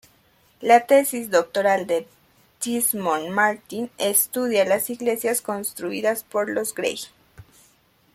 [0.61, 2.07] La tesis doctoral de
[2.65, 6.97] Desmond Martin estudia las iglesias construidas por los Gray.